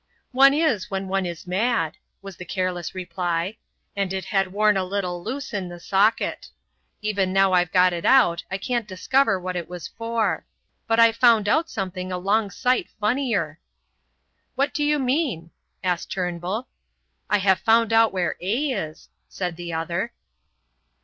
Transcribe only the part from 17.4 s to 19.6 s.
found out where A is," said